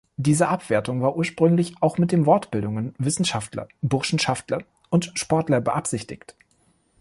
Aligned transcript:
Diese 0.17 0.47
Abwertung 0.47 1.03
war 1.03 1.15
ursprünglich 1.15 1.75
auch 1.79 1.99
mit 1.99 2.11
den 2.11 2.25
Wortbildungen 2.25 2.95
„Wissenschaft-ler“, 2.97 3.67
„Burschenschaft-ler“ 3.83 4.63
und 4.89 5.11
„Sport-ler“ 5.13 5.61
beabsichtigt. 5.61 6.35